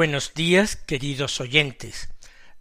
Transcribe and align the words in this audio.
Buenos 0.00 0.32
días, 0.32 0.76
queridos 0.76 1.42
oyentes. 1.42 2.08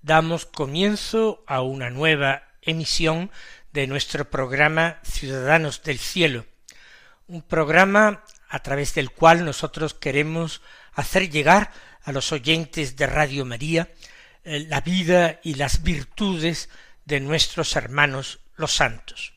Damos 0.01 0.45
comienzo 0.45 1.41
a 1.47 1.61
una 1.61 1.89
nueva 1.89 2.43
emisión 2.61 3.31
de 3.71 3.87
nuestro 3.87 4.29
programa 4.29 4.99
Ciudadanos 5.05 5.81
del 5.83 5.99
Cielo, 5.99 6.45
un 7.27 7.41
programa 7.41 8.25
a 8.49 8.59
través 8.59 8.93
del 8.93 9.11
cual 9.11 9.45
nosotros 9.45 9.93
queremos 9.93 10.61
hacer 10.91 11.29
llegar 11.29 11.71
a 12.03 12.11
los 12.11 12.33
oyentes 12.33 12.97
de 12.97 13.07
Radio 13.07 13.45
María 13.45 13.89
eh, 14.43 14.65
la 14.67 14.81
vida 14.81 15.39
y 15.41 15.53
las 15.53 15.81
virtudes 15.81 16.67
de 17.05 17.21
nuestros 17.21 17.73
hermanos 17.77 18.41
los 18.57 18.73
santos. 18.73 19.31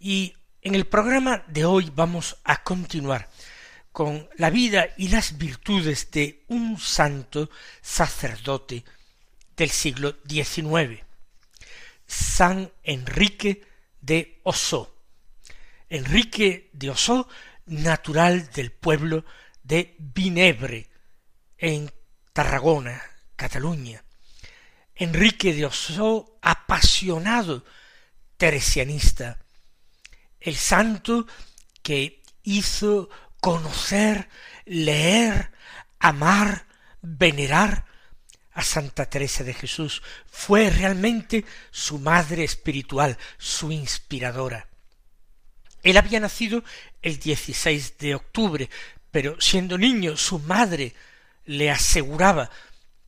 Y 0.00 0.34
en 0.60 0.74
el 0.74 0.88
programa 0.88 1.44
de 1.46 1.66
hoy 1.66 1.92
vamos 1.94 2.38
a 2.42 2.64
continuar 2.64 3.29
con 4.00 4.30
la 4.38 4.48
vida 4.48 4.94
y 4.96 5.08
las 5.08 5.36
virtudes 5.36 6.10
de 6.10 6.44
un 6.48 6.80
santo 6.80 7.50
sacerdote 7.82 8.82
del 9.54 9.68
siglo 9.68 10.16
XIX, 10.26 11.04
San 12.06 12.72
Enrique 12.82 13.62
de 14.00 14.40
Osó. 14.44 14.96
Enrique 15.90 16.70
de 16.72 16.88
Osó, 16.88 17.28
natural 17.66 18.50
del 18.52 18.72
pueblo 18.72 19.26
de 19.64 19.96
Vinebre, 19.98 20.88
en 21.58 21.92
Tarragona, 22.32 23.02
Cataluña. 23.36 24.02
Enrique 24.94 25.52
de 25.52 25.66
Osó, 25.66 26.38
apasionado 26.40 27.66
teresianista, 28.38 29.38
el 30.40 30.56
santo 30.56 31.26
que 31.82 32.22
hizo 32.44 33.10
conocer, 33.40 34.28
leer, 34.64 35.50
amar, 35.98 36.66
venerar 37.02 37.86
a 38.52 38.62
Santa 38.62 39.06
Teresa 39.06 39.44
de 39.44 39.54
Jesús. 39.54 40.02
Fue 40.26 40.70
realmente 40.70 41.44
su 41.70 41.98
madre 41.98 42.44
espiritual, 42.44 43.16
su 43.38 43.72
inspiradora. 43.72 44.68
Él 45.82 45.96
había 45.96 46.20
nacido 46.20 46.62
el 47.02 47.18
16 47.18 47.98
de 47.98 48.14
octubre, 48.14 48.68
pero 49.10 49.40
siendo 49.40 49.78
niño 49.78 50.16
su 50.16 50.38
madre 50.38 50.94
le 51.46 51.70
aseguraba 51.70 52.50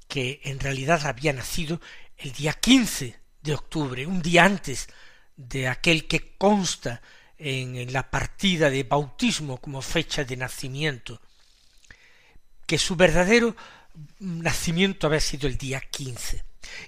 que 0.09 0.41
en 0.45 0.59
realidad 0.59 1.07
había 1.07 1.33
nacido 1.33 1.81
el 2.17 2.33
día 2.33 2.55
15 2.55 3.19
de 3.43 3.55
octubre, 3.55 4.07
un 4.07 4.23
día 4.23 4.45
antes 4.45 4.89
de 5.37 5.69
aquel 5.69 6.07
que 6.07 6.37
consta 6.37 7.03
en 7.45 7.93
la 7.93 8.09
partida 8.09 8.71
de 8.71 8.85
bautismo 8.85 9.57
como 9.57 9.83
fecha 9.83 10.25
de 10.25 10.37
nacimiento, 10.37 11.21
que 12.67 12.79
su 12.79 12.95
verdadero 12.95 13.57
nacimiento 14.21 15.07
había 15.07 15.21
sido 15.21 15.49
el 15.49 15.59
día 15.59 15.81
quince. 15.81 16.45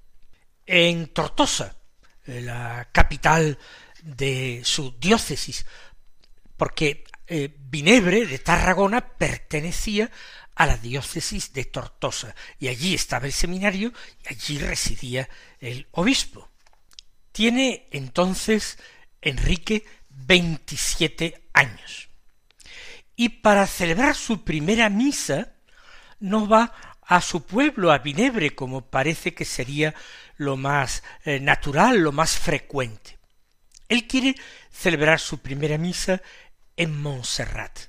En 0.65 1.07
Tortosa, 1.07 1.77
la 2.25 2.89
capital 2.91 3.57
de 4.03 4.61
su 4.65 4.91
diócesis, 4.99 5.65
porque 6.57 7.05
eh, 7.27 7.55
Vinebre 7.57 8.25
de 8.25 8.39
Tarragona 8.39 9.15
pertenecía 9.15 10.11
a 10.53 10.65
la 10.65 10.75
diócesis 10.75 11.53
de 11.53 11.63
Tortosa, 11.63 12.35
y 12.59 12.67
allí 12.67 12.93
estaba 12.93 13.25
el 13.25 13.33
seminario, 13.33 13.93
y 14.25 14.33
allí 14.33 14.57
residía 14.57 15.29
el 15.61 15.87
obispo. 15.91 16.49
Tiene 17.31 17.87
entonces 17.91 18.77
Enrique 19.21 19.85
veintisiete 20.15 21.49
años. 21.53 22.09
Y 23.15 23.29
para 23.29 23.67
celebrar 23.67 24.15
su 24.15 24.43
primera 24.43 24.89
misa 24.89 25.53
no 26.19 26.47
va 26.47 26.73
a 27.01 27.21
su 27.21 27.45
pueblo, 27.45 27.91
a 27.91 27.99
Vinebre, 27.99 28.55
como 28.55 28.89
parece 28.89 29.33
que 29.33 29.45
sería 29.45 29.93
lo 30.37 30.57
más 30.57 31.03
eh, 31.23 31.39
natural, 31.39 31.99
lo 31.99 32.11
más 32.11 32.37
frecuente. 32.37 33.19
Él 33.87 34.07
quiere 34.07 34.35
celebrar 34.71 35.19
su 35.19 35.39
primera 35.39 35.77
misa 35.77 36.21
en 36.75 36.99
Montserrat, 36.99 37.79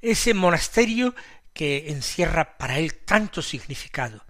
ese 0.00 0.32
monasterio 0.32 1.14
que 1.52 1.90
encierra 1.90 2.56
para 2.56 2.78
él 2.78 2.98
tanto 3.04 3.42
significado. 3.42 4.24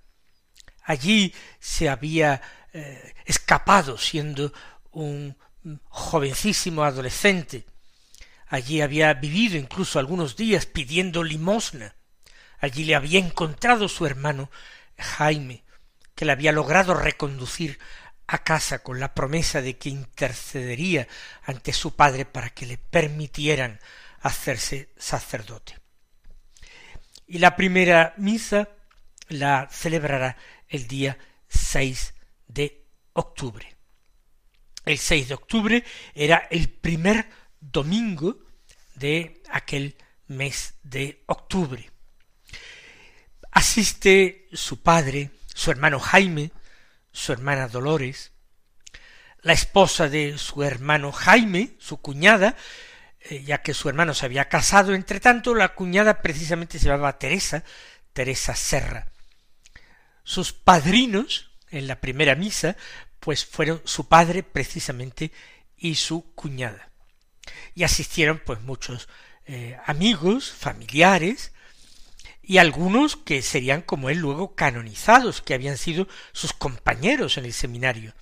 Allí 0.82 1.34
se 1.60 1.88
había 1.88 2.40
eh, 2.72 3.14
escapado 3.26 3.98
siendo 3.98 4.52
un 4.90 5.36
jovencísimo 5.88 6.84
adolescente. 6.84 7.66
Allí 8.46 8.80
había 8.80 9.12
vivido 9.14 9.56
incluso 9.56 9.98
algunos 9.98 10.36
días 10.36 10.66
pidiendo 10.66 11.22
limosna. 11.22 11.94
Allí 12.58 12.84
le 12.84 12.94
había 12.94 13.18
encontrado 13.18 13.88
su 13.88 14.06
hermano 14.06 14.50
Jaime, 14.98 15.64
que 16.14 16.24
le 16.24 16.32
había 16.32 16.52
logrado 16.52 16.94
reconducir 16.94 17.78
a 18.26 18.44
casa 18.44 18.80
con 18.80 19.00
la 19.00 19.14
promesa 19.14 19.60
de 19.62 19.76
que 19.76 19.88
intercedería 19.88 21.08
ante 21.44 21.72
su 21.72 21.96
padre 21.96 22.26
para 22.26 22.50
que 22.50 22.66
le 22.66 22.78
permitieran 22.78 23.80
hacerse 24.20 24.90
sacerdote. 24.96 25.76
y 27.26 27.38
la 27.38 27.54
primera 27.54 28.12
misa 28.16 28.68
la 29.28 29.68
celebrará 29.70 30.36
el 30.68 30.88
día 30.88 31.16
6 31.48 32.14
de 32.48 32.84
octubre. 33.12 33.79
El 34.84 34.98
6 34.98 35.28
de 35.28 35.34
octubre 35.34 35.84
era 36.14 36.48
el 36.50 36.68
primer 36.68 37.28
domingo 37.60 38.38
de 38.94 39.42
aquel 39.50 39.96
mes 40.26 40.74
de 40.82 41.22
octubre. 41.26 41.90
Asiste 43.50 44.48
su 44.52 44.82
padre, 44.82 45.30
su 45.54 45.70
hermano 45.70 45.98
Jaime, 45.98 46.52
su 47.12 47.32
hermana 47.32 47.68
Dolores, 47.68 48.32
la 49.42 49.52
esposa 49.52 50.08
de 50.08 50.38
su 50.38 50.62
hermano 50.62 51.12
Jaime, 51.12 51.74
su 51.78 52.00
cuñada, 52.00 52.56
eh, 53.20 53.42
ya 53.42 53.62
que 53.62 53.74
su 53.74 53.88
hermano 53.88 54.14
se 54.14 54.26
había 54.26 54.48
casado, 54.48 54.94
entre 54.94 55.20
tanto 55.20 55.54
la 55.54 55.74
cuñada 55.74 56.22
precisamente 56.22 56.78
se 56.78 56.86
llamaba 56.86 57.18
Teresa, 57.18 57.64
Teresa 58.12 58.54
Serra. 58.54 59.08
Sus 60.24 60.52
padrinos 60.52 61.50
en 61.70 61.86
la 61.86 62.00
primera 62.00 62.34
misa, 62.34 62.76
pues 63.20 63.44
fueron 63.44 63.82
su 63.84 64.08
padre 64.08 64.42
precisamente 64.42 65.30
y 65.76 65.94
su 65.94 66.34
cuñada. 66.34 66.90
Y 67.74 67.84
asistieron 67.84 68.42
pues 68.44 68.60
muchos 68.60 69.08
eh, 69.46 69.78
amigos, 69.86 70.50
familiares, 70.50 71.52
y 72.42 72.58
algunos 72.58 73.16
que 73.16 73.42
serían 73.42 73.82
como 73.82 74.10
él 74.10 74.18
luego 74.18 74.54
canonizados, 74.56 75.40
que 75.40 75.54
habían 75.54 75.78
sido 75.78 76.08
sus 76.32 76.52
compañeros 76.52 77.38
en 77.38 77.44
el 77.44 77.52
seminario, 77.52 78.14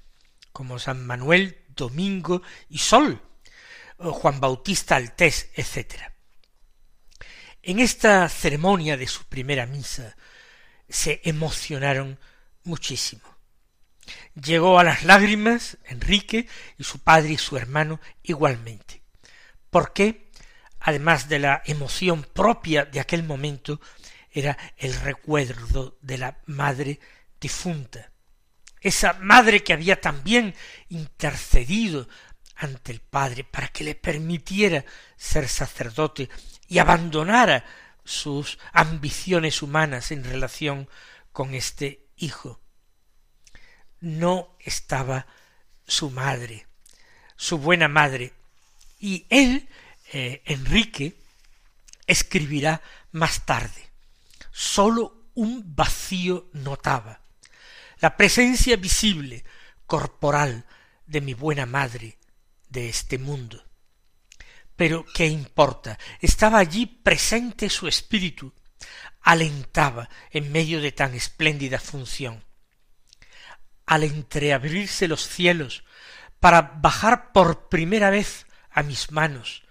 como 0.53 0.79
San 0.79 1.07
Manuel, 1.07 1.65
Domingo 1.69 2.43
y 2.69 2.79
Sol, 2.79 3.23
Juan 3.99 4.41
Bautista 4.41 4.97
Altés, 4.97 5.51
etc. 5.55 6.13
En 7.63 7.79
esta 7.79 8.29
ceremonia 8.29 8.97
de 8.97 9.07
su 9.07 9.25
primera 9.25 9.67
misa 9.67 10.17
se 10.89 11.21
emocionaron 11.25 12.19
muchísimo. 12.65 13.38
Llegó 14.35 14.79
a 14.79 14.85
las 14.85 15.05
lágrimas 15.05 15.79
Enrique 15.85 16.49
y 16.77 16.85
su 16.85 17.01
padre 17.01 17.33
y 17.33 17.39
su 17.39 17.57
hermano 17.57 18.01
igualmente. 18.23 19.03
¿Por 19.71 19.93
qué? 19.93 20.31
Además 20.81 21.29
de 21.29 21.39
la 21.39 21.63
emoción 21.67 22.23
propia 22.23 22.85
de 22.85 23.01
aquel 23.01 23.23
momento, 23.23 23.81
era 24.31 24.57
el 24.77 24.95
recuerdo 25.01 25.99
de 26.01 26.19
la 26.19 26.39
madre 26.47 27.01
difunta. 27.41 28.11
Esa 28.81 29.15
madre 29.15 29.65
que 29.65 29.73
había 29.73 30.01
también 30.01 30.55
intercedido 30.89 32.09
ante 32.55 32.93
el 32.93 33.01
Padre 33.01 33.45
para 33.45 33.69
que 33.69 33.85
le 33.85 33.95
permitiera 33.95 34.85
ser 35.17 35.49
sacerdote 35.49 36.29
y 36.67 36.79
abandonara 36.79 37.65
sus 38.05 38.59
ambiciones 38.73 39.63
humanas 39.63 40.13
en 40.13 40.25
relación 40.25 40.89
con 41.33 41.55
este 41.55 42.07
hijo. 42.17 42.61
No 44.01 44.57
estaba 44.61 45.27
su 45.87 46.11
madre, 46.11 46.67
su 47.37 47.59
buena 47.59 47.89
madre, 47.89 48.33
y 49.01 49.27
él, 49.31 49.69
eh, 50.13 50.43
Enrique, 50.45 51.17
escribirá 52.07 52.83
más 53.13 53.47
tarde. 53.47 53.89
Sólo 54.51 55.31
un 55.35 55.75
vacío 55.75 56.49
notaba. 56.53 57.21
La 58.01 58.17
presencia 58.17 58.77
visible, 58.77 59.45
corporal, 59.87 60.65
de 61.07 61.21
mi 61.21 61.35
buena 61.35 61.67
madre 61.67 62.19
de 62.69 62.89
este 62.89 63.19
mundo. 63.19 63.65
Pero 64.77 65.05
¿qué 65.15 65.27
importa? 65.27 65.99
Estaba 66.21 66.59
allí 66.59 66.87
presente 66.87 67.69
su 67.69 67.89
espíritu, 67.89 68.53
alentaba 69.23 70.09
en 70.31 70.53
medio 70.53 70.81
de 70.81 70.93
tan 70.93 71.15
espléndida 71.15 71.81
función. 71.81 72.45
Al 73.89 74.05
entreabrirse 74.05 75.09
los 75.09 75.27
cielos 75.27 75.83
para 76.39 76.63
bajar 76.63 77.33
por 77.33 77.69
primera 77.69 78.11
vez 78.11 78.47
a 78.71 78.83
mis 78.83 79.11
manos 79.11 79.65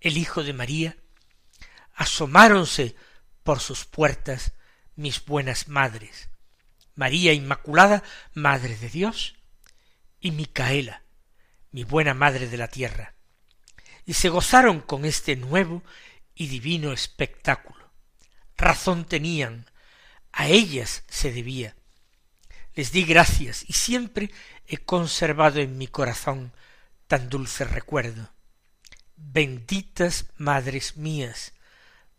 el 0.00 0.18
Hijo 0.18 0.42
de 0.42 0.52
María, 0.52 0.96
asomáronse 1.94 2.96
por 3.42 3.60
sus 3.60 3.84
puertas 3.84 4.52
mis 4.96 5.24
buenas 5.24 5.68
madres, 5.68 6.28
María 6.94 7.32
Inmaculada, 7.32 8.02
Madre 8.34 8.76
de 8.76 8.90
Dios, 8.90 9.36
y 10.20 10.32
Micaela, 10.32 11.02
mi 11.70 11.84
buena 11.84 12.12
Madre 12.12 12.48
de 12.48 12.56
la 12.56 12.68
Tierra 12.68 13.14
y 14.10 14.14
se 14.14 14.28
gozaron 14.28 14.80
con 14.80 15.04
este 15.04 15.36
nuevo 15.36 15.84
y 16.34 16.48
divino 16.48 16.92
espectáculo. 16.92 17.92
Razón 18.56 19.04
tenían, 19.04 19.66
a 20.32 20.48
ellas 20.48 21.04
se 21.08 21.32
debía. 21.32 21.76
Les 22.74 22.92
di 22.92 23.04
gracias 23.04 23.64
y 23.68 23.72
siempre 23.72 24.30
he 24.66 24.78
conservado 24.78 25.60
en 25.60 25.76
mi 25.76 25.86
corazón 25.86 26.52
tan 27.06 27.28
dulce 27.28 27.64
recuerdo. 27.64 28.30
Benditas 29.16 30.26
madres 30.36 30.96
mías, 30.96 31.52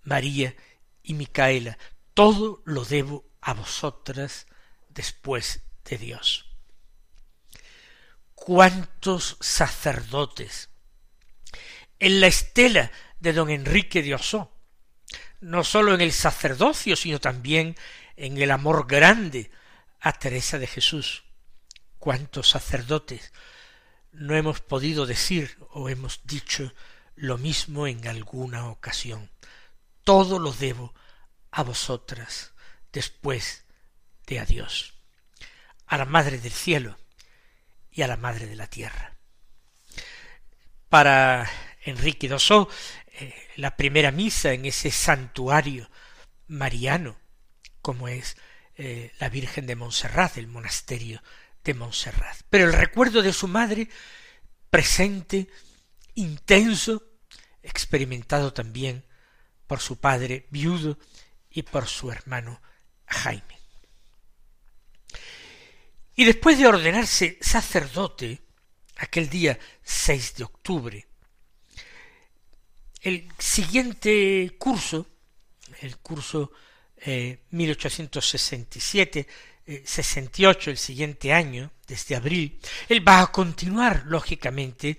María 0.03 0.56
y 1.03 1.13
Micaela, 1.13 1.77
todo 2.13 2.62
lo 2.65 2.86
debo 2.86 3.25
a 3.42 3.53
vosotras 3.53 4.45
después 4.89 5.62
de 5.86 5.98
Dios. 5.98 6.45
¿Cuántos 8.36 9.38
sacerdotes 9.39 10.69
en 12.01 12.19
la 12.19 12.27
estela 12.27 12.92
de 13.19 13.31
don 13.31 13.50
Enrique 13.50 14.01
de 14.01 14.15
Osó, 14.15 14.51
no 15.39 15.63
sólo 15.63 15.94
en 15.94 16.01
el 16.01 16.12
sacerdocio, 16.12 16.95
sino 16.95 17.19
también 17.19 17.77
en 18.18 18.42
el 18.42 18.51
amor 18.51 18.88
grande 18.88 19.51
a 20.01 20.13
Teresa 20.13 20.59
de 20.59 20.68
Jesús. 20.68 21.24
¿Cuántos 22.00 22.50
sacerdotes 22.50 23.31
no 24.12 24.36
hemos 24.36 24.60
podido 24.60 25.05
decir 25.05 25.58
o 25.70 25.88
hemos 25.88 26.22
dicho 26.25 26.74
lo 27.15 27.38
mismo 27.38 27.86
en 27.88 28.08
alguna 28.08 28.67
ocasión? 28.70 29.29
Todo 30.03 30.39
lo 30.39 30.51
debo 30.51 30.93
a 31.51 31.63
vosotras 31.63 32.53
después 32.91 33.65
de 34.25 34.39
a 34.39 34.46
Dios, 34.46 34.96
a 35.86 35.98
la 35.98 36.05
Madre 36.05 36.39
del 36.39 36.51
Cielo 36.51 36.98
y 37.91 38.01
a 38.01 38.08
la 38.08 38.17
Madre 38.17 38.48
de 38.48 38.55
la 38.55 38.67
Tierra. 38.67 39.15
Para 40.89 41.50
Enrique 41.84 42.27
Dosó, 42.27 42.67
eh, 43.20 43.34
la 43.58 43.77
primera 43.77 44.12
misa 44.12 44.53
en 44.53 44.65
ese 44.65 44.89
santuario 44.89 45.89
mariano, 46.48 47.17
como 47.81 48.08
es 48.08 48.36
eh, 48.75 49.12
la 49.20 49.30
Virgen 49.30 49.66
de 49.66 49.75
Montserrat, 49.75 50.38
el 50.38 50.48
monasterio 50.48 51.22
de 51.63 51.74
Montserrat. 51.74 52.38
Pero 52.50 52.66
el 52.66 52.74
recuerdo 52.74 53.22
de 53.22 53.34
su 53.34 53.48
madre, 53.48 53.90
presente, 54.70 55.48
intenso, 56.16 57.04
experimentado 57.63 58.54
también 58.54 59.06
por 59.68 59.80
su 59.80 60.00
padre 60.00 60.48
viudo 60.50 60.98
y 61.50 61.63
por 61.63 61.88
su 61.88 62.12
hermano 62.12 62.62
Jaime. 63.06 63.60
Y 66.16 66.25
después 66.25 66.58
de 66.58 66.68
ordenarse 66.68 67.38
sacerdote, 67.42 68.42
aquel 68.98 69.30
día 69.30 69.58
6 69.84 70.36
de 70.36 70.44
octubre, 70.44 71.08
el 73.01 73.28
siguiente 73.40 74.56
curso, 74.60 75.08
el 75.80 75.98
curso 75.98 76.51
eh, 77.03 77.39
1867, 77.50 79.27
68, 79.84 80.70
eh, 80.70 80.74
el 80.74 80.77
siguiente 80.77 81.34
año, 81.34 81.72
desde 81.88 82.15
abril, 82.15 82.60
él 82.88 83.08
va 83.08 83.22
a 83.22 83.31
continuar, 83.31 84.03
lógicamente, 84.05 84.98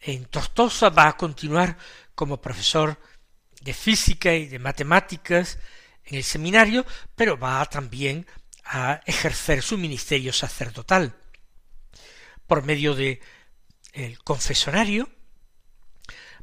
en 0.00 0.26
Tortosa, 0.26 0.90
va 0.90 1.08
a 1.08 1.16
continuar 1.16 1.76
como 2.14 2.40
profesor 2.40 3.00
de 3.60 3.74
física 3.74 4.34
y 4.34 4.46
de 4.46 4.58
matemáticas 4.58 5.58
en 6.04 6.16
el 6.16 6.24
seminario, 6.24 6.86
pero 7.14 7.38
va 7.38 7.64
también 7.66 8.26
a 8.64 9.00
ejercer 9.06 9.62
su 9.62 9.78
ministerio 9.78 10.32
sacerdotal 10.32 11.14
por 12.46 12.62
medio 12.62 12.94
de 12.94 13.20
el 13.92 14.18
confesonario, 14.22 15.08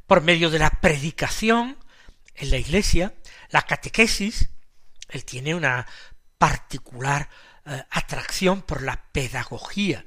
por 0.06 0.22
medio 0.22 0.50
de 0.50 0.58
la 0.58 0.70
predicación 0.70 1.76
en 2.34 2.50
la 2.50 2.58
iglesia, 2.58 3.14
la 3.50 3.62
catequesis, 3.62 4.50
él 5.08 5.24
tiene 5.24 5.54
una 5.54 5.86
particular 6.38 7.28
eh, 7.64 7.82
atracción 7.90 8.62
por 8.62 8.82
la 8.82 9.00
pedagogía. 9.12 10.04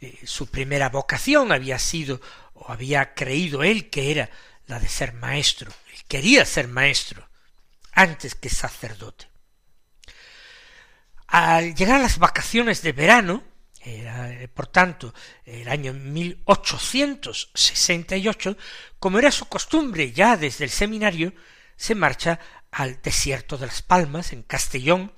Eh, 0.00 0.20
su 0.24 0.46
primera 0.48 0.88
vocación 0.88 1.52
había 1.52 1.78
sido, 1.78 2.20
o 2.54 2.70
había 2.70 3.12
creído 3.14 3.62
él 3.62 3.90
que 3.90 4.10
era 4.10 4.30
la 4.66 4.80
de 4.80 4.88
ser 4.88 5.12
maestro. 5.14 5.72
Él 5.92 6.02
quería 6.08 6.44
ser 6.44 6.66
maestro 6.68 7.28
antes 7.92 8.34
que 8.34 8.48
sacerdote. 8.48 9.28
Al 11.26 11.74
llegar 11.74 11.96
a 11.96 12.02
las 12.02 12.18
vacaciones 12.18 12.80
de 12.82 12.92
verano, 12.92 13.42
era, 13.80 14.30
eh, 14.30 14.48
por 14.48 14.66
tanto, 14.66 15.14
el 15.44 15.68
año 15.68 15.92
1868, 15.92 18.56
como 18.98 19.18
era 19.18 19.32
su 19.32 19.46
costumbre 19.46 20.12
ya 20.12 20.36
desde 20.36 20.64
el 20.64 20.70
seminario, 20.70 21.32
se 21.76 21.94
marcha 21.94 22.40
al 22.72 23.00
desierto 23.02 23.58
de 23.58 23.66
las 23.66 23.82
Palmas, 23.82 24.32
en 24.32 24.42
Castellón, 24.42 25.12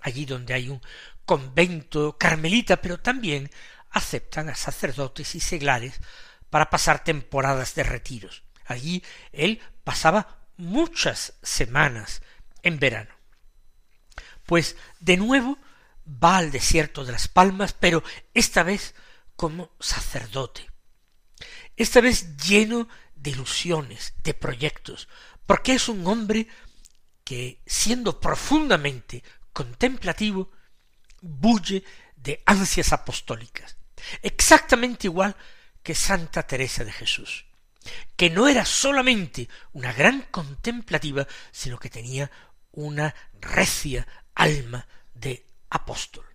allí 0.00 0.24
donde 0.24 0.54
hay 0.54 0.68
un 0.68 0.80
convento 1.26 2.16
carmelita, 2.16 2.80
pero 2.80 3.00
también 3.00 3.50
aceptan 3.90 4.48
a 4.48 4.54
sacerdotes 4.54 5.34
y 5.34 5.40
seglares 5.40 6.00
para 6.48 6.70
pasar 6.70 7.04
temporadas 7.04 7.74
de 7.74 7.82
retiros. 7.82 8.44
Allí 8.64 9.02
él 9.32 9.60
pasaba 9.82 10.46
muchas 10.56 11.34
semanas 11.42 12.22
en 12.62 12.78
verano. 12.78 13.14
Pues 14.46 14.76
de 15.00 15.16
nuevo 15.16 15.58
va 16.06 16.38
al 16.38 16.52
desierto 16.52 17.04
de 17.04 17.12
las 17.12 17.28
Palmas, 17.28 17.72
pero 17.72 18.02
esta 18.34 18.62
vez 18.62 18.94
como 19.34 19.72
sacerdote. 19.80 20.70
Esta 21.76 22.00
vez 22.00 22.36
lleno 22.36 22.88
de 23.16 23.30
ilusiones, 23.30 24.14
de 24.22 24.34
proyectos, 24.34 25.08
porque 25.46 25.74
es 25.74 25.88
un 25.88 26.06
hombre 26.06 26.46
que, 27.30 27.62
siendo 27.64 28.18
profundamente 28.18 29.22
contemplativo, 29.52 30.50
bulle 31.22 31.84
de 32.16 32.42
ansias 32.44 32.92
apostólicas, 32.92 33.76
exactamente 34.20 35.06
igual 35.06 35.36
que 35.80 35.94
Santa 35.94 36.42
Teresa 36.42 36.82
de 36.82 36.90
Jesús, 36.90 37.46
que 38.16 38.30
no 38.30 38.48
era 38.48 38.64
solamente 38.64 39.48
una 39.74 39.92
gran 39.92 40.22
contemplativa, 40.22 41.28
sino 41.52 41.78
que 41.78 41.88
tenía 41.88 42.32
una 42.72 43.14
recia 43.40 44.08
alma 44.34 44.88
de 45.14 45.46
apóstol. 45.70 46.26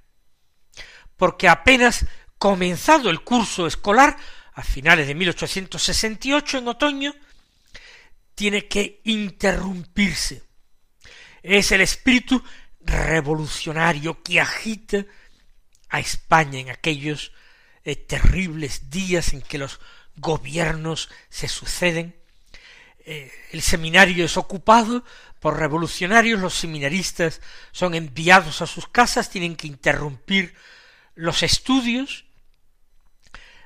Porque 1.18 1.48
apenas 1.48 2.06
comenzado 2.38 3.10
el 3.10 3.22
curso 3.22 3.68
escolar, 3.68 4.18
a 4.54 4.64
finales 4.64 5.08
de 5.08 5.16
1868, 5.16 6.58
en 6.58 6.68
otoño, 6.68 7.16
tiene 8.36 8.68
que 8.68 9.02
interrumpirse. 9.06 10.44
Es 11.42 11.72
el 11.72 11.82
espíritu 11.82 12.44
revolucionario 12.80 14.22
que 14.24 14.40
agita 14.40 15.06
a 15.90 16.00
España 16.00 16.60
en 16.60 16.70
aquellos 16.70 17.32
eh, 17.84 17.96
terribles 17.96 18.90
días 18.90 19.34
en 19.34 19.42
que 19.42 19.58
los 19.58 19.80
gobiernos 20.16 21.10
se 21.30 21.48
suceden. 21.48 22.19
Eh, 23.12 23.32
el 23.54 23.64
seminario 23.64 24.24
es 24.24 24.38
ocupado 24.38 25.04
por 25.40 25.58
revolucionarios, 25.58 26.40
los 26.40 26.54
seminaristas 26.54 27.42
son 27.72 27.96
enviados 27.96 28.62
a 28.62 28.68
sus 28.68 28.88
casas, 28.88 29.32
tienen 29.32 29.56
que 29.56 29.66
interrumpir 29.66 30.54
los 31.16 31.42
estudios. 31.42 32.26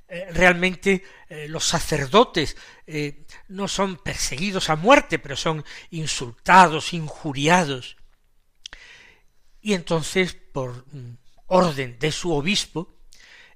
Eh, 0.07 0.29
realmente 0.31 1.03
los 1.47 1.65
sacerdotes 1.65 2.55
no 3.47 3.67
son 3.67 3.97
perseguidos 3.97 4.69
a 4.69 4.75
muerte, 4.75 5.17
pero 5.17 5.35
son 5.35 5.65
insultados, 5.89 6.93
injuriados. 6.93 7.97
Y 9.61 9.73
entonces, 9.73 10.35
por 10.35 10.85
mm, 10.93 11.17
orden 11.47 11.97
de 11.99 12.11
su 12.11 12.31
obispo, 12.31 12.95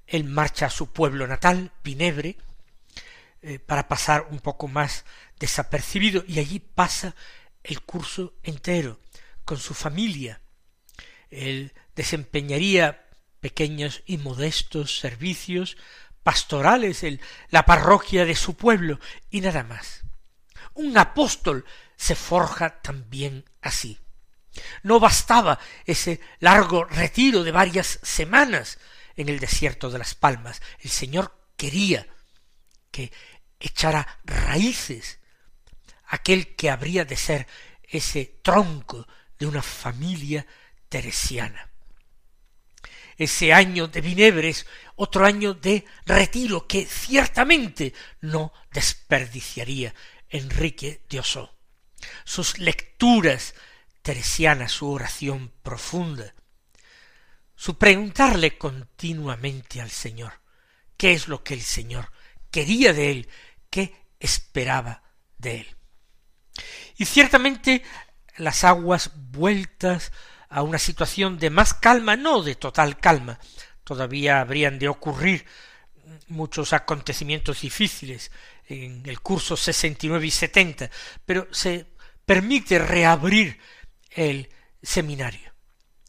él 0.06 0.26
marcha 0.26 0.66
a 0.66 0.70
su 0.70 0.92
pueblo 0.92 1.28
natal, 1.28 1.72
Pinebre, 1.82 2.38
eh, 3.42 3.60
para 3.60 3.88
pasar 3.88 4.28
un 4.32 4.40
poco 4.40 4.68
más 4.68 5.06
desapercibido, 5.40 6.24
y 6.28 6.40
allí 6.40 6.60
pasa 6.60 7.16
el 7.64 7.82
curso 7.82 8.34
entero 8.44 9.00
con 9.46 9.58
su 9.58 9.74
familia. 9.74 10.42
Él 11.30 11.74
desempeñaría 11.96 13.06
pequeños 13.40 14.04
y 14.06 14.18
modestos 14.18 15.00
servicios 15.00 15.78
pastorales 16.24 17.04
en 17.04 17.22
la 17.50 17.66
parroquia 17.66 18.26
de 18.26 18.36
su 18.36 18.56
pueblo 18.56 19.00
y 19.30 19.42
nada 19.42 19.64
más. 19.64 20.04
Un 20.74 20.98
apóstol 20.98 21.66
se 21.96 22.16
forja 22.16 22.82
también 22.82 23.46
así. 23.62 24.00
No 24.84 25.00
bastaba 25.00 25.60
ese 25.86 26.20
largo 26.40 26.84
retiro 26.86 27.44
de 27.44 27.52
varias 27.52 28.00
semanas 28.04 28.80
en 29.16 29.30
el 29.30 29.40
desierto 29.40 29.90
de 29.90 30.00
las 30.00 30.16
Palmas. 30.16 30.62
El 30.80 30.90
Señor 30.90 31.34
quería 31.56 32.08
que 32.98 33.12
echara 33.60 34.08
raíces 34.24 35.20
aquel 36.08 36.56
que 36.56 36.72
habría 36.72 37.06
de 37.06 37.16
ser 37.16 37.46
ese 37.84 38.40
tronco 38.42 39.08
de 39.38 39.46
una 39.46 39.62
familia 39.62 40.48
teresiana. 40.90 41.70
Ese 43.16 43.54
año 43.54 43.88
de 43.88 44.02
Vinebres, 44.02 44.66
otro 44.96 45.28
año 45.28 45.54
de 45.54 45.86
retiro 46.08 46.66
que 46.66 46.88
ciertamente 46.88 47.94
no 48.22 48.52
desperdiciaría 48.72 49.94
Enrique 50.30 51.04
de. 51.08 51.56
Sus 52.26 52.58
lecturas 52.58 53.54
teresiana 54.02 54.70
su 54.70 54.90
oración 54.90 55.52
profunda, 55.62 56.34
su 57.56 57.78
preguntarle 57.78 58.58
continuamente 58.58 59.82
al 59.82 59.92
Señor 59.92 60.34
qué 60.98 61.12
es 61.12 61.28
lo 61.28 61.44
que 61.44 61.54
el 61.54 61.62
Señor 61.62 62.12
quería 62.58 62.92
de 62.92 63.12
él, 63.12 63.30
qué 63.70 63.94
esperaba 64.20 65.04
de 65.38 65.58
él. 65.58 65.68
Y 66.98 67.06
ciertamente 67.06 67.84
las 68.38 68.64
aguas 68.64 69.12
vueltas 69.14 70.12
a 70.50 70.64
una 70.64 70.80
situación 70.80 71.38
de 71.38 71.52
más 71.52 71.76
calma, 71.76 72.16
no 72.16 72.42
de 72.42 72.56
total 72.56 72.98
calma, 72.98 73.40
todavía 73.84 74.42
habrían 74.42 74.80
de 74.80 74.88
ocurrir 74.88 75.46
muchos 76.30 76.74
acontecimientos 76.74 77.62
difíciles 77.62 78.32
en 78.68 79.04
el 79.06 79.22
curso 79.22 79.56
69 79.56 80.26
y 80.26 80.32
70, 80.32 80.90
pero 81.28 81.48
se 81.52 81.86
permite 82.26 82.80
reabrir 82.80 83.60
el 84.10 84.50
seminario. 84.82 85.54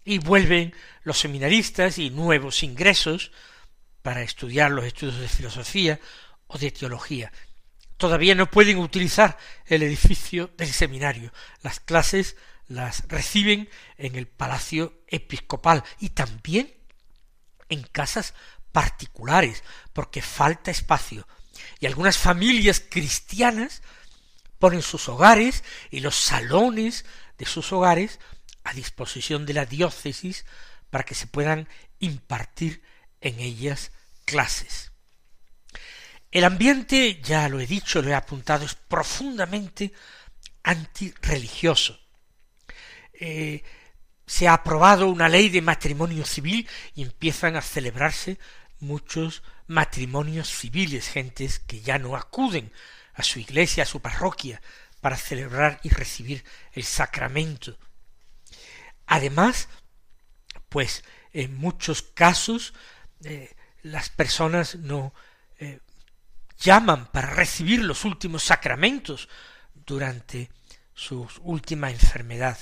Y 0.02 0.16
vuelven 0.16 0.74
los 1.02 1.18
seminaristas 1.18 1.98
y 1.98 2.08
nuevos 2.08 2.62
ingresos 2.62 3.32
para 4.00 4.22
estudiar 4.22 4.70
los 4.70 4.86
estudios 4.86 5.18
de 5.18 5.28
filosofía 5.28 6.00
o 6.48 6.58
de 6.58 6.70
teología. 6.70 7.32
Todavía 7.96 8.34
no 8.34 8.50
pueden 8.50 8.78
utilizar 8.78 9.38
el 9.66 9.82
edificio 9.82 10.50
del 10.56 10.72
seminario. 10.72 11.32
Las 11.62 11.80
clases 11.80 12.36
las 12.68 13.08
reciben 13.08 13.68
en 13.96 14.14
el 14.14 14.26
palacio 14.26 15.00
episcopal 15.08 15.82
y 15.98 16.10
también 16.10 16.72
en 17.68 17.82
casas 17.82 18.34
particulares, 18.72 19.64
porque 19.92 20.22
falta 20.22 20.70
espacio. 20.70 21.26
Y 21.80 21.86
algunas 21.86 22.18
familias 22.18 22.82
cristianas 22.88 23.82
ponen 24.58 24.82
sus 24.82 25.08
hogares 25.08 25.64
y 25.90 26.00
los 26.00 26.14
salones 26.14 27.04
de 27.38 27.46
sus 27.46 27.72
hogares 27.72 28.20
a 28.64 28.74
disposición 28.74 29.46
de 29.46 29.54
la 29.54 29.64
diócesis 29.64 30.44
para 30.90 31.04
que 31.04 31.14
se 31.14 31.26
puedan 31.26 31.68
impartir 31.98 32.82
en 33.20 33.40
ellas 33.40 33.92
clases. 34.24 34.87
El 36.30 36.44
ambiente, 36.44 37.20
ya 37.22 37.48
lo 37.48 37.60
he 37.60 37.66
dicho, 37.66 38.02
lo 38.02 38.10
he 38.10 38.14
apuntado, 38.14 38.66
es 38.66 38.74
profundamente 38.74 39.92
antirreligioso. 40.62 41.98
Eh, 43.14 43.62
se 44.26 44.46
ha 44.46 44.52
aprobado 44.52 45.08
una 45.08 45.28
ley 45.28 45.48
de 45.48 45.62
matrimonio 45.62 46.26
civil 46.26 46.68
y 46.94 47.02
empiezan 47.02 47.56
a 47.56 47.62
celebrarse 47.62 48.38
muchos 48.78 49.42
matrimonios 49.66 50.48
civiles, 50.50 51.08
gentes 51.08 51.58
que 51.58 51.80
ya 51.80 51.98
no 51.98 52.14
acuden 52.14 52.72
a 53.14 53.22
su 53.22 53.38
iglesia, 53.38 53.84
a 53.84 53.86
su 53.86 54.00
parroquia, 54.00 54.60
para 55.00 55.16
celebrar 55.16 55.80
y 55.82 55.88
recibir 55.88 56.44
el 56.72 56.84
sacramento. 56.84 57.78
Además, 59.06 59.68
pues 60.68 61.04
en 61.32 61.56
muchos 61.56 62.02
casos 62.02 62.74
eh, 63.24 63.54
las 63.82 64.10
personas 64.10 64.76
no 64.76 65.14
eh, 65.58 65.80
llaman 66.58 67.06
para 67.06 67.30
recibir 67.30 67.80
los 67.80 68.04
últimos 68.04 68.44
sacramentos 68.44 69.28
durante 69.74 70.50
su 70.94 71.28
última 71.42 71.90
enfermedad. 71.90 72.58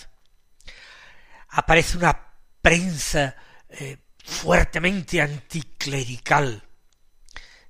Aparece 1.48 1.96
una 1.96 2.34
prensa 2.60 3.36
eh, 3.68 3.98
fuertemente 4.24 5.20
anticlerical 5.20 6.62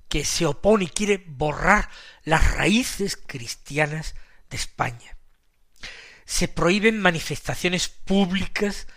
que 0.09 0.25
se 0.25 0.45
opone 0.45 0.85
y 0.85 0.89
quiere 0.89 1.23
borrar 1.27 1.89
las 2.23 2.55
raíces 2.55 3.17
cristianas 3.17 4.15
de 4.49 4.57
España. 4.57 5.17
Se 6.25 6.47
prohíben 6.47 6.99
manifestaciones 6.99 7.87
públicas 7.87 8.87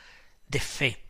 de 0.48 0.60
fe, 0.60 1.09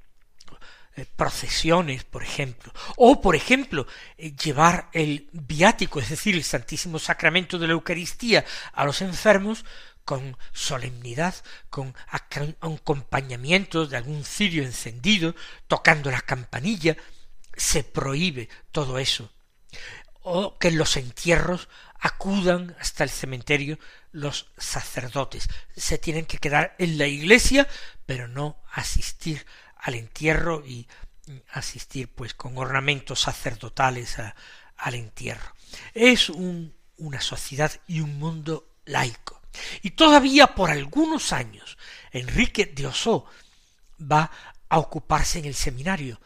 procesiones, 1.06 2.04
por 2.04 2.22
ejemplo, 2.22 2.72
o, 2.96 3.20
por 3.20 3.36
ejemplo, 3.36 3.86
eh, 4.16 4.32
llevar 4.32 4.88
el 4.92 5.28
viático, 5.32 6.00
es 6.00 6.08
decir, 6.08 6.34
el 6.34 6.44
Santísimo 6.44 6.98
Sacramento 6.98 7.58
de 7.58 7.66
la 7.66 7.72
Eucaristía 7.72 8.44
a 8.72 8.84
los 8.84 9.02
enfermos 9.02 9.64
con 10.04 10.36
solemnidad, 10.52 11.34
con 11.68 11.94
acompañamiento 12.60 13.86
de 13.86 13.96
algún 13.96 14.24
cirio 14.24 14.64
encendido, 14.64 15.36
tocando 15.68 16.10
la 16.10 16.20
campanilla, 16.20 16.96
se 17.56 17.84
prohíbe 17.84 18.48
todo 18.72 18.98
eso. 18.98 19.30
O 20.22 20.58
que 20.58 20.68
en 20.68 20.78
los 20.78 20.96
entierros 20.96 21.68
acudan 22.00 22.76
hasta 22.80 23.04
el 23.04 23.10
cementerio 23.10 23.78
los 24.10 24.50
sacerdotes. 24.56 25.48
Se 25.76 25.98
tienen 25.98 26.26
que 26.26 26.38
quedar 26.38 26.74
en 26.78 26.98
la 26.98 27.06
iglesia, 27.06 27.68
pero 28.06 28.26
no 28.26 28.60
asistir 28.72 29.46
al 29.82 29.94
entierro 29.94 30.64
y 30.64 30.86
asistir 31.52 32.08
pues 32.08 32.34
con 32.34 32.58
ornamentos 32.58 33.20
sacerdotales 33.20 34.16
al 34.76 34.94
entierro. 34.94 35.54
Es 35.94 36.30
una 36.30 37.20
sociedad 37.20 37.72
y 37.86 38.00
un 38.00 38.18
mundo 38.18 38.74
laico. 38.84 39.40
Y 39.82 39.90
todavía 39.90 40.54
por 40.54 40.70
algunos 40.70 41.32
años 41.32 41.76
Enrique 42.12 42.66
de 42.66 42.86
Osó 42.86 43.26
va 44.00 44.30
a 44.68 44.78
ocuparse 44.78 45.38
en 45.38 45.44
el 45.44 45.54
seminario 45.54 46.20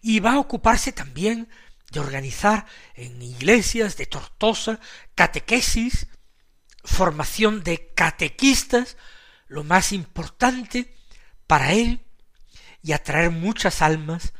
y 0.00 0.20
va 0.20 0.34
a 0.34 0.38
ocuparse 0.38 0.92
también 0.92 1.48
de 1.90 2.00
organizar 2.00 2.66
en 2.94 3.20
iglesias 3.20 3.96
de 3.96 4.06
Tortosa 4.06 4.78
catequesis, 5.14 6.06
formación 6.84 7.64
de 7.64 7.92
catequistas, 7.94 8.96
lo 9.48 9.64
más 9.64 9.92
importante 9.92 10.94
para 11.48 11.72
él 11.72 12.00
y 12.82 12.92
atraer 12.92 13.30
muchas 13.30 13.82
almas 13.82 14.32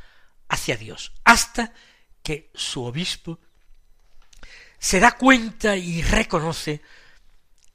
hacia 0.49 0.77
Dios, 0.77 1.13
hasta 1.23 1.73
que 2.23 2.49
su 2.53 2.83
obispo 2.83 3.39
se 4.79 4.99
da 4.99 5.11
cuenta 5.11 5.75
y 5.77 6.01
reconoce 6.01 6.81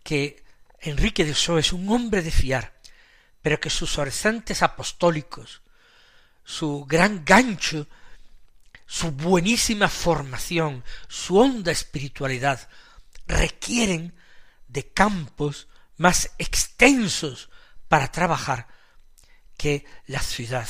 que 0.02 0.44
Enrique 0.80 1.25
de 1.25 1.32
Oso 1.32 1.58
es 1.58 1.73
un 1.73 1.88
hombre 1.88 2.23
de 2.23 2.30
fiar, 2.30 2.75
pero 3.42 3.61
que 3.61 3.70
sus 3.70 3.99
horizontes 3.99 4.62
apostólicos, 4.62 5.62
su 6.44 6.85
gran 6.85 7.25
gancho, 7.25 7.87
su 8.87 9.12
buenísima 9.12 9.88
formación, 9.88 10.85
su 11.08 11.38
honda 11.38 11.73
espiritualidad, 11.73 12.68
requieren 13.26 14.14
de 14.68 14.88
campos 14.88 15.68
más 15.96 16.30
extensos 16.38 17.50
para 17.88 18.11
trabajar 18.12 18.68
que 19.56 19.84
la 20.06 20.20
ciudad 20.20 20.68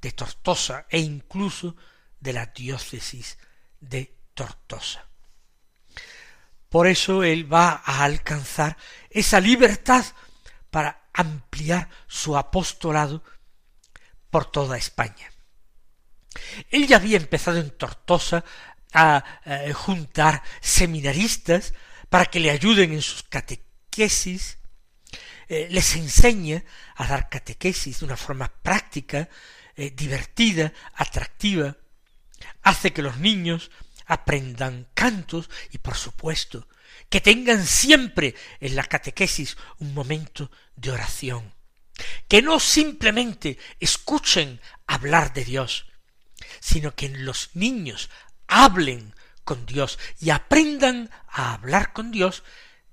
de 0.00 0.12
Tortosa 0.12 0.86
e 0.90 0.98
incluso 0.98 1.76
de 2.20 2.32
la 2.32 2.46
diócesis 2.46 3.38
de 3.80 4.14
Tortosa. 4.34 5.06
Por 6.68 6.86
eso 6.86 7.22
él 7.22 7.52
va 7.52 7.82
a 7.84 8.04
alcanzar 8.04 8.76
esa 9.08 9.40
libertad 9.40 10.04
para 10.70 11.08
ampliar 11.12 11.88
su 12.08 12.36
apostolado 12.36 13.22
por 14.28 14.50
toda 14.50 14.76
España. 14.76 15.30
Él 16.70 16.88
ya 16.88 16.96
había 16.96 17.16
empezado 17.16 17.58
en 17.58 17.70
Tortosa 17.70 18.44
a 18.92 19.24
eh, 19.44 19.72
juntar 19.72 20.42
seminaristas 20.60 21.74
para 22.08 22.26
que 22.26 22.40
le 22.40 22.50
ayuden 22.50 22.92
en 22.92 23.02
sus 23.02 23.22
catequesis, 23.22 24.58
eh, 25.48 25.68
les 25.70 25.96
enseña 25.96 26.64
a 26.96 27.06
dar 27.06 27.28
catequesis 27.28 28.00
de 28.00 28.04
una 28.06 28.16
forma 28.16 28.48
práctica, 28.48 29.28
eh, 29.76 29.90
divertida, 29.90 30.72
atractiva, 30.94 31.76
hace 32.62 32.92
que 32.92 33.02
los 33.02 33.18
niños 33.18 33.70
aprendan 34.06 34.88
cantos 34.94 35.48
y 35.72 35.78
por 35.78 35.96
supuesto 35.96 36.68
que 37.08 37.20
tengan 37.20 37.66
siempre 37.66 38.34
en 38.60 38.76
la 38.76 38.84
catequesis 38.84 39.56
un 39.78 39.94
momento 39.94 40.50
de 40.76 40.90
oración, 40.90 41.54
que 42.28 42.42
no 42.42 42.60
simplemente 42.60 43.58
escuchen 43.80 44.60
hablar 44.86 45.32
de 45.32 45.44
Dios, 45.44 45.86
sino 46.60 46.94
que 46.94 47.08
los 47.08 47.50
niños 47.54 48.10
hablen 48.46 49.14
con 49.44 49.66
Dios 49.66 49.98
y 50.20 50.30
aprendan 50.30 51.10
a 51.28 51.54
hablar 51.54 51.92
con 51.92 52.10
Dios 52.10 52.42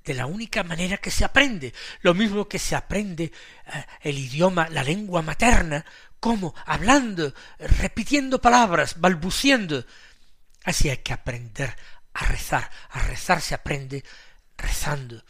de 0.03 0.13
la 0.13 0.25
única 0.25 0.63
manera 0.63 0.97
que 0.97 1.11
se 1.11 1.23
aprende, 1.23 1.73
lo 2.01 2.13
mismo 2.13 2.47
que 2.47 2.59
se 2.59 2.75
aprende 2.75 3.25
eh, 3.25 3.85
el 4.01 4.17
idioma, 4.17 4.67
la 4.69 4.83
lengua 4.83 5.21
materna, 5.21 5.85
como 6.19 6.53
hablando, 6.65 7.33
repitiendo 7.57 8.41
palabras, 8.41 8.99
balbuciendo. 8.99 9.85
Así 10.63 10.89
hay 10.89 10.97
que 10.97 11.13
aprender 11.13 11.75
a 12.13 12.25
rezar. 12.25 12.69
A 12.91 12.99
rezar 12.99 13.41
se 13.41 13.55
aprende 13.55 14.03
rezando. 14.57 15.23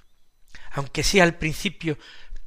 Aunque 0.71 1.03
sea 1.03 1.23
al 1.23 1.35
principio 1.35 1.97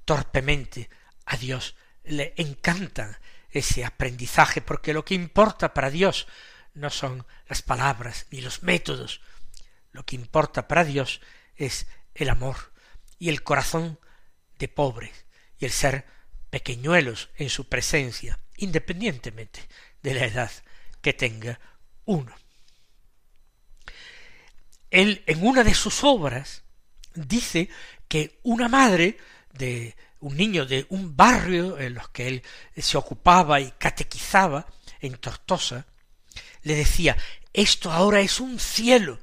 torpemente, 0.05 0.91
a 1.27 1.37
Dios 1.37 1.75
le 2.05 2.35
encanta 2.37 3.19
ese 3.51 3.85
aprendizaje, 3.85 4.61
porque 4.61 4.93
lo 4.93 5.05
que 5.05 5.15
importa 5.15 5.73
para 5.73 5.91
Dios 5.91 6.27
no 6.75 6.91
son 6.91 7.25
las 7.49 7.63
palabras 7.63 8.27
ni 8.31 8.41
los 8.41 8.63
métodos. 8.63 9.21
Lo 9.93 10.05
que 10.05 10.17
importa 10.17 10.69
para 10.69 10.85
Dios 10.85 11.21
es 11.57 11.87
el 12.15 12.29
amor 12.29 12.73
y 13.19 13.29
el 13.29 13.43
corazón 13.43 13.99
de 14.59 14.69
pobres 14.69 15.27
y 15.59 15.65
el 15.65 15.71
ser 15.71 16.07
pequeñuelos 16.51 17.31
en 17.37 17.51
su 17.51 17.69
presencia, 17.69 18.39
independientemente 18.57 19.61
de 20.03 20.15
la 20.15 20.27
edad 20.27 20.51
que 21.01 21.13
tenga 21.13 21.59
uno. 22.05 22.35
Él 24.91 25.23
en 25.27 25.45
una 25.45 25.65
de 25.65 25.75
sus 25.75 26.05
obras 26.05 26.63
dice 27.15 27.69
que 28.09 28.39
una 28.45 28.69
madre 28.69 29.19
de 29.53 29.97
un 30.21 30.37
niño 30.37 30.65
de 30.65 30.87
un 30.89 31.17
barrio 31.17 31.79
en 31.79 31.95
los 31.95 32.09
que 32.09 32.29
él 32.29 32.43
se 32.77 32.97
ocupaba 32.97 33.61
y 33.61 33.73
catequizaba 33.73 34.67
en 35.01 35.17
Tortosa, 35.19 35.87
le 36.63 36.75
decía, 36.75 37.17
esto 37.53 37.93
ahora 37.93 38.21
es 38.21 38.41
un 38.41 38.59
cielo. 38.59 39.19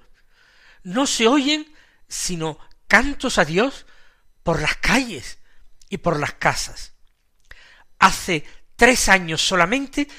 No 0.84 1.08
se 1.08 1.28
oyen 1.28 1.74
sino 2.08 2.60
cantos 2.92 3.38
a 3.38 3.46
Dios 3.46 3.86
por 4.44 4.62
las 4.62 4.76
calles 4.76 5.40
y 5.88 6.00
por 6.00 6.20
las 6.20 6.34
casas. 6.34 6.92
Hace 8.00 8.44
tres 8.76 9.08
años 9.08 9.42
solamente 9.42 10.10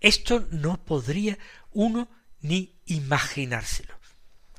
esto 0.00 0.48
no 0.50 0.84
podría 0.84 1.38
uno 1.70 2.08
ni 2.40 2.80
imaginárselo. 2.86 3.96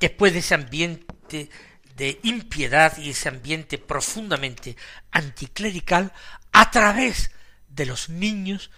Después 0.00 0.32
de 0.32 0.38
ese 0.38 0.54
ambiente 0.54 1.50
de 1.94 2.18
impiedad 2.22 2.96
y 2.96 3.10
ese 3.10 3.28
ambiente 3.28 3.76
profundamente 3.76 4.74
anticlerical, 5.10 6.14
a 6.52 6.70
través 6.70 7.32
de 7.68 7.84
los 7.84 8.08
niños 8.08 8.70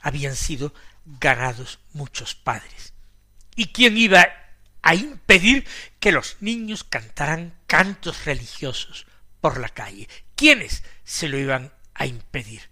habían 0.00 0.34
sido 0.34 0.74
ganados 1.04 1.78
muchos 1.92 2.34
padres. 2.34 2.94
¿Y 3.54 3.66
quién 3.66 3.96
iba 3.96 4.26
a 4.86 4.94
impedir 4.94 5.66
que 5.98 6.12
los 6.12 6.36
niños 6.40 6.84
cantaran 6.84 7.58
cantos 7.66 8.26
religiosos 8.26 9.06
por 9.40 9.58
la 9.58 9.70
calle? 9.70 10.08
¿Quiénes 10.36 10.84
se 11.04 11.28
lo 11.28 11.38
iban 11.38 11.72
a 11.94 12.04
impedir? 12.04 12.68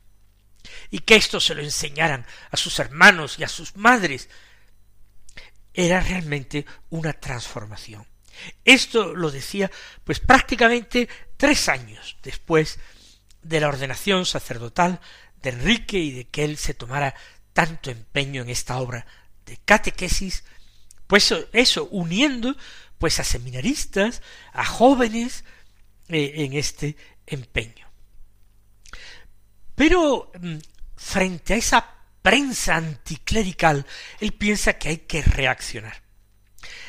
Y 0.90 1.00
que 1.00 1.16
esto 1.16 1.40
se 1.40 1.54
lo 1.54 1.62
enseñaran 1.62 2.26
a 2.50 2.56
sus 2.58 2.78
hermanos 2.78 3.38
y 3.38 3.44
a 3.44 3.48
sus 3.48 3.76
madres. 3.76 4.28
Era 5.72 6.00
realmente 6.00 6.66
una 6.90 7.14
transformación. 7.14 8.06
Esto 8.62 9.14
lo 9.14 9.30
decía 9.30 9.70
pues 10.04 10.20
prácticamente 10.20 11.08
tres 11.38 11.70
años 11.70 12.18
después 12.22 12.78
de 13.42 13.58
la 13.58 13.68
ordenación 13.68 14.26
sacerdotal 14.26 15.00
de 15.40 15.50
Enrique 15.50 15.98
y 15.98 16.12
de 16.12 16.28
que 16.28 16.44
él 16.44 16.58
se 16.58 16.74
tomara 16.74 17.14
tanto 17.54 17.90
empeño 17.90 18.42
en 18.42 18.50
esta 18.50 18.76
obra 18.78 19.06
de 19.46 19.56
catequesis, 19.64 20.44
pues 21.12 21.30
eso, 21.52 21.88
uniendo 21.90 22.56
pues 22.96 23.20
a 23.20 23.24
seminaristas, 23.24 24.22
a 24.54 24.64
jóvenes 24.64 25.44
eh, 26.08 26.32
en 26.36 26.54
este 26.54 26.96
empeño. 27.26 27.86
Pero 29.74 30.32
mm, 30.40 30.56
frente 30.96 31.52
a 31.52 31.58
esa 31.58 31.86
prensa 32.22 32.76
anticlerical, 32.76 33.84
él 34.20 34.32
piensa 34.32 34.78
que 34.78 34.88
hay 34.88 34.96
que 35.00 35.20
reaccionar. 35.20 36.02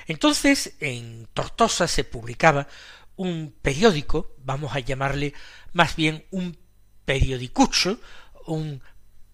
Entonces, 0.08 0.76
en 0.80 1.28
Tortosa 1.34 1.90
se 1.90 2.06
publicaba 2.06 2.70
un 3.18 3.54
periódico, 3.62 4.38
vamos 4.38 4.74
a 4.74 4.80
llamarle 4.80 5.34
más 5.74 5.98
bien 5.98 6.26
un 6.32 6.58
periodicucho, 7.04 8.00
un 8.46 8.82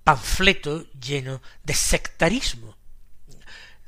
panfleto 0.03 0.91
lleno 0.93 1.43
de 1.63 1.75
sectarismo. 1.75 2.78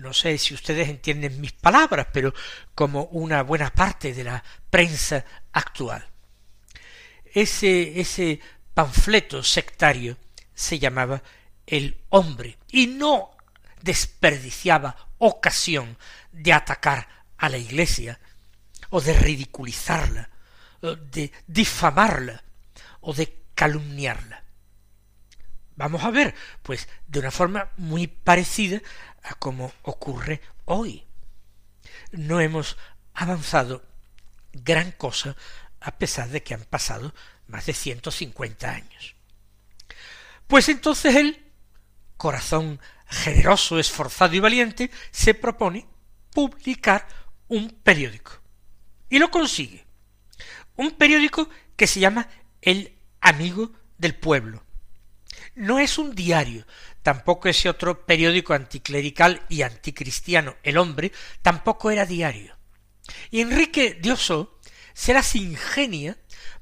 No 0.01 0.13
sé 0.13 0.35
si 0.39 0.55
ustedes 0.55 0.89
entienden 0.89 1.39
mis 1.39 1.51
palabras, 1.51 2.07
pero 2.11 2.33
como 2.73 3.03
una 3.11 3.43
buena 3.43 3.71
parte 3.71 4.15
de 4.15 4.23
la 4.23 4.43
prensa 4.67 5.23
actual. 5.51 6.03
Ese, 7.23 7.99
ese 7.99 8.39
panfleto 8.73 9.43
sectario 9.43 10.17
se 10.55 10.79
llamaba 10.79 11.21
El 11.67 12.01
hombre 12.09 12.57
y 12.71 12.87
no 12.87 13.29
desperdiciaba 13.83 14.95
ocasión 15.19 15.95
de 16.31 16.51
atacar 16.51 17.07
a 17.37 17.49
la 17.49 17.59
Iglesia, 17.59 18.19
o 18.89 19.01
de 19.01 19.13
ridiculizarla, 19.13 20.29
o 20.81 20.95
de 20.95 21.31
difamarla, 21.45 22.43
o 23.01 23.13
de 23.13 23.43
calumniarla. 23.53 24.43
Vamos 25.75 26.03
a 26.03 26.11
ver, 26.11 26.35
pues, 26.63 26.87
de 27.07 27.19
una 27.19 27.31
forma 27.31 27.69
muy 27.77 28.07
parecida 28.07 28.81
a 29.23 29.35
como 29.35 29.71
ocurre 29.83 30.41
hoy. 30.65 31.05
No 32.11 32.39
hemos 32.39 32.77
avanzado 33.13 33.83
gran 34.53 34.91
cosa 34.91 35.35
a 35.79 35.97
pesar 35.97 36.29
de 36.29 36.43
que 36.43 36.53
han 36.53 36.63
pasado 36.63 37.13
más 37.47 37.65
de 37.65 37.73
ciento 37.73 38.11
cincuenta 38.11 38.71
años. 38.71 39.15
Pues 40.47 40.69
entonces 40.69 41.15
él, 41.15 41.45
corazón 42.17 42.79
generoso, 43.07 43.79
esforzado 43.79 44.35
y 44.35 44.39
valiente, 44.39 44.91
se 45.11 45.33
propone 45.33 45.87
publicar 46.33 47.07
un 47.47 47.69
periódico. 47.69 48.41
Y 49.09 49.19
lo 49.19 49.29
consigue. 49.29 49.85
Un 50.75 50.91
periódico 50.91 51.49
que 51.75 51.87
se 51.87 51.99
llama 51.99 52.29
El 52.61 52.97
Amigo 53.19 53.71
del 53.97 54.15
Pueblo. 54.15 54.63
No 55.55 55.79
es 55.79 55.97
un 55.97 56.15
diario, 56.15 56.65
tampoco 57.03 57.49
ese 57.49 57.69
otro 57.69 58.05
periódico 58.05 58.53
anticlerical 58.53 59.41
y 59.49 59.63
anticristiano, 59.63 60.55
El 60.63 60.77
Hombre, 60.77 61.11
tampoco 61.41 61.91
era 61.91 62.05
diario. 62.05 62.57
Y 63.29 63.41
Enrique 63.41 63.95
de 63.95 64.15
se 64.93 65.13
las 65.13 65.35
ingenia 65.35 66.17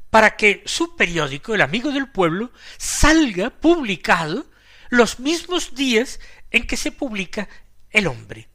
para 0.09 0.35
que 0.35 0.63
su 0.65 0.95
periódico, 0.95 1.53
El 1.53 1.61
Amigo 1.61 1.91
del 1.91 2.09
Pueblo, 2.09 2.51
salga 2.77 3.49
publicado 3.49 4.49
los 4.89 5.19
mismos 5.19 5.75
días 5.75 6.19
en 6.49 6.65
que 6.65 6.77
se 6.77 6.91
publica 6.91 7.47
El 7.91 8.07
Hombre. 8.07 8.49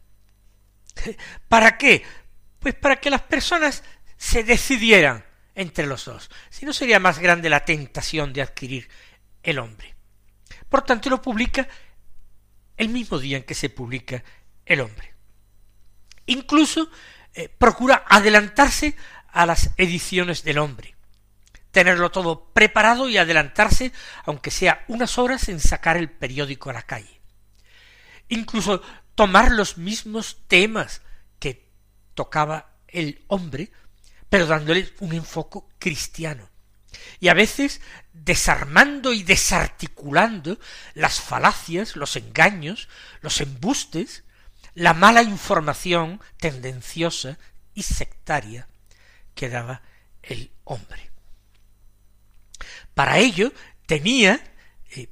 ¿Para 1.49 1.79
qué? 1.79 2.03
Pues 2.59 2.75
para 2.75 2.97
que 2.97 3.11
las 3.11 3.23
personas 3.23 3.85
se 4.17 4.43
decidieran 4.43 5.25
entre 5.55 5.87
los 5.87 6.07
dos. 6.07 6.31
Si 6.51 6.67
no 6.67 6.73
sería 6.73 6.99
más 6.99 7.19
grande 7.19 7.51
la 7.51 7.65
tentación 7.65 8.33
de 8.33 8.43
adquirir 8.43 8.89
el 9.43 9.59
hombre. 9.59 9.94
Por 10.75 10.83
tanto, 10.83 11.09
lo 11.09 11.23
publica 11.23 11.69
el 12.77 12.89
mismo 12.89 13.21
día 13.21 13.37
en 13.37 13.45
que 13.45 13.55
se 13.55 13.71
publica 13.71 14.25
el 14.67 14.81
hombre. 14.81 15.15
Incluso 16.27 16.91
eh, 17.33 17.49
procura 17.49 18.05
adelantarse 18.09 18.97
a 19.29 19.47
las 19.47 19.71
ediciones 19.77 20.43
del 20.43 20.59
hombre, 20.59 20.97
tenerlo 21.71 22.11
todo 22.11 22.47
preparado 22.47 23.09
y 23.09 23.19
adelantarse, 23.19 23.93
aunque 24.25 24.51
sea 24.51 24.85
unas 24.89 25.17
horas, 25.17 25.49
en 25.49 25.61
sacar 25.61 25.97
el 25.97 26.11
periódico 26.11 26.71
a 26.71 26.73
la 26.73 26.83
calle. 26.83 27.21
Incluso 28.29 28.83
tomar 29.15 29.53
los 29.53 29.79
mismos 29.79 30.39
temas 30.49 31.03
que 31.39 31.71
tocaba 32.15 32.73
el 32.89 33.23
hombre, 33.29 33.71
pero 34.29 34.47
dándoles 34.47 34.93
un 34.99 35.13
enfoque 35.13 35.61
cristiano. 35.79 36.51
Y 37.21 37.29
a 37.29 37.35
veces 37.35 37.81
desarmando 38.13 39.13
y 39.13 39.23
desarticulando 39.23 40.59
las 40.95 41.21
falacias, 41.21 41.97
los 41.97 42.17
engaños, 42.17 42.89
los 43.21 43.41
embustes, 43.41 44.25
la 44.75 44.95
mala 44.95 45.23
información 45.23 46.21
tendenciosa 46.39 47.39
y 47.75 47.83
sectaria 47.83 48.69
que 49.35 49.49
daba 49.49 49.83
el 50.23 50.51
hombre. 50.65 51.11
Para 52.95 53.19
ello 53.19 53.53
tenía, 53.87 54.41
eh, 54.91 55.09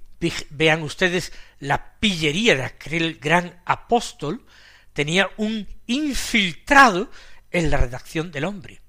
vean 0.50 0.82
ustedes 0.82 1.32
la 1.58 1.98
pillería 1.98 2.54
de 2.54 2.64
aquel 2.64 3.18
gran 3.18 3.60
apóstol, 3.64 4.46
tenía 4.92 5.30
un 5.36 5.68
infiltrado 5.86 7.10
en 7.50 7.70
la 7.70 7.76
redacción 7.76 8.30
del 8.30 8.44
hombre. 8.44 8.81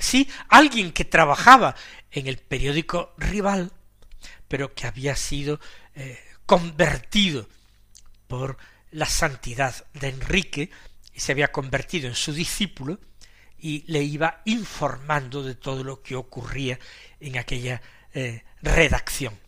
Sí, 0.00 0.30
alguien 0.48 0.92
que 0.92 1.04
trabajaba 1.04 1.76
en 2.10 2.26
el 2.26 2.38
periódico 2.38 3.14
rival, 3.18 3.70
pero 4.48 4.74
que 4.74 4.86
había 4.86 5.14
sido 5.14 5.60
eh, 5.94 6.18
convertido 6.46 7.46
por 8.26 8.56
la 8.92 9.04
santidad 9.04 9.86
de 9.92 10.08
Enrique 10.08 10.70
y 11.12 11.20
se 11.20 11.32
había 11.32 11.52
convertido 11.52 12.08
en 12.08 12.14
su 12.14 12.32
discípulo 12.32 12.98
y 13.58 13.84
le 13.92 14.02
iba 14.02 14.40
informando 14.46 15.42
de 15.42 15.54
todo 15.54 15.84
lo 15.84 16.02
que 16.02 16.16
ocurría 16.16 16.78
en 17.20 17.36
aquella 17.36 17.82
eh, 18.14 18.42
redacción. 18.62 19.38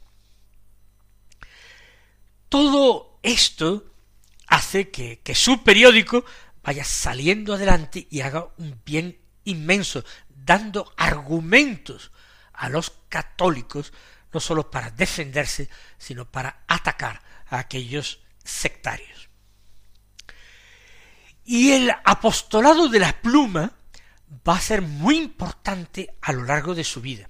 Todo 2.51 3.19
esto 3.23 3.91
hace 4.49 4.91
que, 4.91 5.21
que 5.21 5.35
su 5.35 5.65
periódico 5.65 6.27
vaya 6.63 6.85
saliendo 6.85 7.55
adelante 7.55 8.07
y 8.11 8.21
haga 8.21 8.49
un 8.59 8.79
bien 8.85 9.22
inmenso, 9.45 10.05
dando 10.29 10.93
argumentos 10.97 12.11
a 12.53 12.69
los 12.69 12.93
católicos, 13.09 13.93
no 14.33 14.41
sólo 14.41 14.71
para 14.71 14.91
defenderse, 14.91 15.69
sino 15.99 16.25
para 16.25 16.65
atacar 16.67 17.23
a 17.49 17.59
aquellos 17.59 18.21
sectarios. 18.43 19.29
Y 21.45 21.73
el 21.73 21.91
apostolado 22.05 22.89
de 22.89 23.01
la 23.01 23.21
pluma 23.21 23.73
va 24.49 24.57
a 24.57 24.61
ser 24.61 24.83
muy 24.83 25.19
importante 25.19 26.15
a 26.23 26.33
lo 26.33 26.45
largo 26.45 26.75
de 26.75 26.85
su 26.85 27.01
vida, 27.01 27.29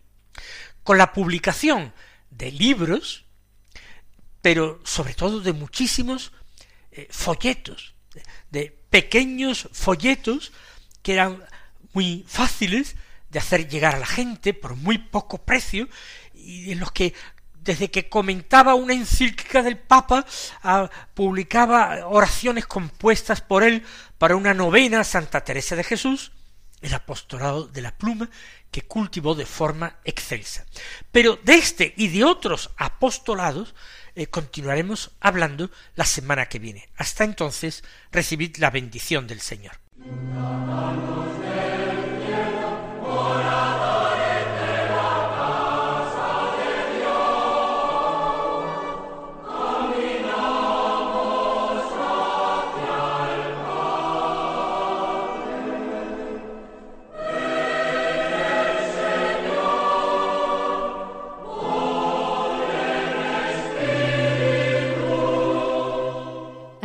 con 0.82 0.98
la 0.98 1.12
publicación 1.12 1.92
de 2.30 2.52
libros, 2.52 3.24
pero 4.40 4.80
sobre 4.84 5.14
todo 5.14 5.40
de 5.40 5.52
muchísimos 5.52 6.32
eh, 6.90 7.08
folletos, 7.10 7.94
de 8.50 8.70
pequeños 8.90 9.68
folletos 9.72 10.52
que 11.02 11.14
eran 11.14 11.42
muy 11.92 12.24
fáciles 12.26 12.96
de 13.30 13.38
hacer 13.38 13.68
llegar 13.68 13.94
a 13.94 13.98
la 13.98 14.06
gente 14.06 14.54
por 14.54 14.76
muy 14.76 14.98
poco 14.98 15.38
precio 15.38 15.88
y 16.34 16.72
en 16.72 16.80
los 16.80 16.92
que 16.92 17.14
desde 17.62 17.90
que 17.90 18.08
comentaba 18.08 18.74
una 18.74 18.92
encíclica 18.92 19.62
del 19.62 19.78
Papa, 19.78 20.26
ah, 20.62 20.90
publicaba 21.14 22.06
oraciones 22.06 22.66
compuestas 22.66 23.40
por 23.40 23.62
él 23.62 23.84
para 24.18 24.36
una 24.36 24.54
novena 24.54 25.00
a 25.00 25.04
Santa 25.04 25.44
Teresa 25.44 25.76
de 25.76 25.84
Jesús, 25.84 26.32
el 26.80 26.92
apostolado 26.94 27.68
de 27.68 27.80
la 27.80 27.96
pluma 27.96 28.28
que 28.70 28.82
cultivó 28.82 29.34
de 29.34 29.46
forma 29.46 29.98
excelsa. 30.04 30.66
Pero 31.12 31.38
de 31.44 31.54
este 31.54 31.94
y 31.96 32.08
de 32.08 32.24
otros 32.24 32.70
apostolados 32.76 33.74
eh, 34.14 34.26
continuaremos 34.26 35.12
hablando 35.20 35.70
la 35.94 36.04
semana 36.04 36.46
que 36.46 36.58
viene. 36.58 36.88
Hasta 36.96 37.24
entonces, 37.24 37.84
recibid 38.10 38.56
la 38.56 38.70
bendición 38.70 39.26
del 39.26 39.40
Señor. 39.40 39.78